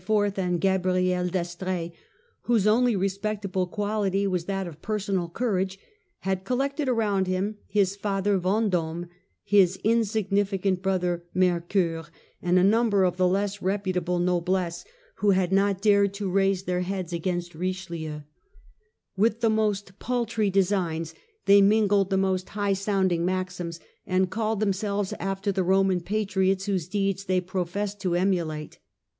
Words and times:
and 0.35 0.59
Gabrielle 0.59 1.27
d'Estrdes, 1.27 1.93
whose 2.45 2.65
only 2.65 2.95
respectable 2.95 3.67
quality 3.67 4.25
was 4.25 4.45
that 4.45 4.65
of 4.65 4.81
per 4.81 4.97
sonal 4.97 5.31
courage, 5.31 5.77
had 6.21 6.43
collected 6.43 6.89
around 6.89 7.27
him 7.27 7.59
his 7.67 7.95
father 7.95 8.39
Ven 8.39 8.69
dome, 8.69 9.05
his 9.43 9.77
insignificant 9.83 10.81
brother 10.81 11.25
Mercoeur, 11.35 12.07
and 12.41 12.57
a 12.57 12.63
number 12.63 13.03
of 13.03 13.17
the 13.17 13.27
less 13.27 13.61
reputable 13.61 14.17
noblesse, 14.17 14.83
who 15.17 15.29
had 15.37 15.51
not 15.51 15.81
dared 15.81 16.15
to 16.15 16.27
raise 16.31 16.63
their 16.63 16.81
heads 16.81 17.13
under 17.13 17.39
Richelieu. 17.59 18.21
With 19.15 19.41
the 19.41 19.51
most 19.51 19.99
paltry 19.99 20.49
de 20.49 20.63
signs 20.63 21.13
they 21.45 21.61
mingled 21.61 22.09
the 22.09 22.17
most 22.17 22.49
high 22.49 22.73
sounding 22.73 23.23
maxims, 23.23 23.79
and 24.07 24.31
called 24.31 24.61
themselves 24.61 25.13
after 25.19 25.51
the 25.51 25.61
Roman 25.61 25.99
patriots 26.01 26.65
whose 26.65 26.87
deeds 26.87 27.25
they 27.25 27.39
professed 27.39 27.99
to 28.01 28.15
emulate. 28.15 28.79